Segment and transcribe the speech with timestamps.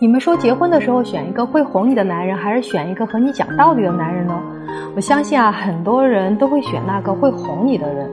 [0.00, 4.36] 你们说结婚的时候选一个会哄你的男人，还是选一个和你讲道理的男人呢？
[4.96, 8.10] 我相信啊，很多人都会选那个会哄你的人。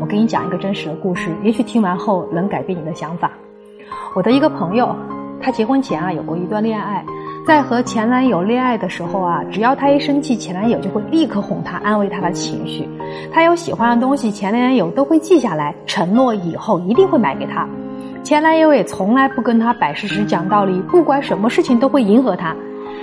[0.00, 3.30] 我给你讲一个真实的故事，也许听完后能改变你的想法。
[4.14, 4.96] 我的一个朋友，
[5.38, 7.04] 他结婚前啊有过一段恋爱，
[7.46, 12.88] 在和前男友恋爱的时候啊，只要他一生气，前男友就会立刻哄他，安慰他的情绪。
[13.30, 17.68] 他有喜欢的东西，前男友都会记下来，承诺以后一定会买给他。
[18.28, 22.54] 前男友也从来不跟她摆事实、讲道理，不管什么事情都会迎合她。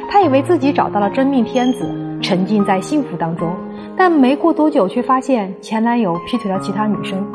[0.08, 1.90] 她以为自己找到了真命天子，
[2.22, 3.52] 沉浸在幸福当中。
[3.98, 7.26] 但没过多久，却发现前男友劈腿了其他女生，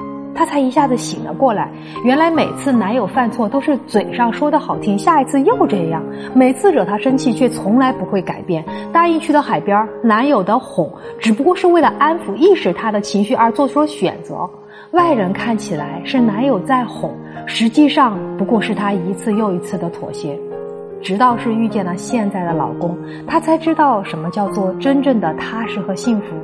[0.41, 1.71] 她才一下子醒了过来。
[2.03, 6.03] 原来每次男友犯错都是嘴上说的好听，下一次又这样。
[6.33, 8.65] 每次惹她生气，却从来不会改变。
[8.91, 14.49] 答应去到海边，男友的哄只不过是为了安抚、意识她的情绪而做出了选择。
[14.93, 20.41] 外人看起来是男友在哄，实际上不过是她一次又一次的妥协。
[21.03, 22.97] 直到是遇见了现在的老公，
[23.27, 26.35] 她才知道什么叫做真正的踏实和幸福。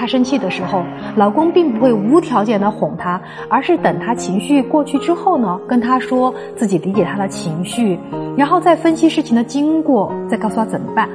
[0.00, 0.82] 她生气的时候，
[1.14, 3.20] 老公并不会无条件的哄她，
[3.50, 8.00] 而是等她情绪过去之后呢，跟她说自己理解她的情绪，
[8.34, 11.06] 然后再分析事情的经过，再告诉她怎么办。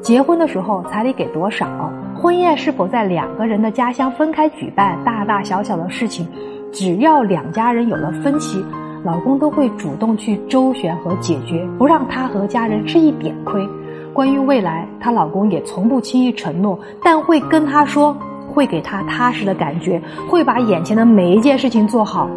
[0.00, 1.66] 结婚的时候彩礼给多少？
[2.14, 4.96] 婚宴是否在两个人的家乡分开举办？
[5.04, 6.24] 大大小小的事情，
[6.70, 8.64] 只要两家人有了分歧，
[9.02, 13.68] 老公都会主动去周旋和解决，不让她和家人吃一点亏。
[14.14, 18.16] 关于未来，她老公也从不轻易承诺，但会跟她说，
[18.58, 22.28] 会给他踏实的感觉，会把眼前的每一件事情做好。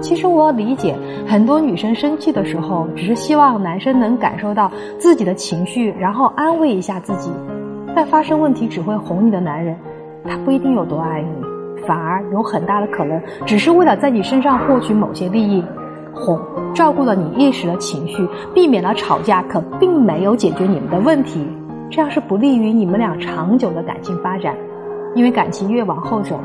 [0.00, 7.30] 其实我理解，很多女生生气的时候，只是希望男生能感受到自己的情绪，然后安慰一下自己。
[7.94, 9.76] 但发生问题只会哄你的男人，
[10.24, 11.28] 他不一定有多爱你，
[11.86, 15.62] 反而有很大的可能只是为了在你身上获取某些利益。
[16.12, 16.40] 哄
[16.74, 21.46] 照顾了你一时的情绪，避免了吵架，可并没有解决你们的问题，
[21.88, 24.56] 这样是不利于你们俩长久的感情发展。
[25.14, 26.38] 因为感情越往后走，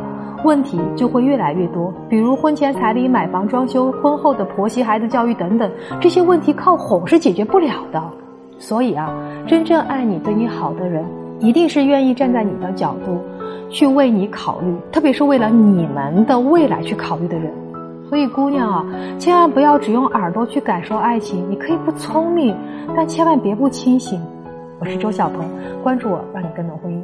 [0.44, 5.70] 问题就会越来越多，比如婚前彩礼、买房、装修、婚后的婆媳、孩子教育等等，
[6.00, 8.04] 这些问题靠哄是解决不了的。
[8.60, 9.14] 所以啊，
[9.48, 11.06] 真正爱你、对你好的人。
[11.40, 13.22] 一定是愿意站在你的角度，
[13.70, 17.54] 去为你考虑，特别是为了你们的未来去考虑的人。
[18.10, 18.86] 所以，姑娘啊，
[19.20, 21.48] 千万不要只用耳朵去感受爱情。
[21.48, 22.56] 你可以不聪明，
[22.96, 24.20] 但千万别不清醒。
[24.80, 25.46] 我是周小鹏，
[25.84, 26.96] 关注我，让你更懂婚姻。